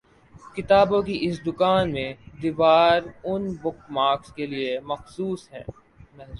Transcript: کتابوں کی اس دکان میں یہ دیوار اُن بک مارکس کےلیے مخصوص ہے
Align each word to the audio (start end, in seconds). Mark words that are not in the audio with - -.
کتابوں 0.55 1.01
کی 1.01 1.15
اس 1.21 1.35
دکان 1.45 1.91
میں 1.93 2.09
یہ 2.09 2.15
دیوار 2.41 2.97
اُن 3.23 3.41
بک 3.61 3.77
مارکس 3.95 4.29
کےلیے 4.35 4.71
مخصوص 4.91 5.41
ہے 5.53 5.63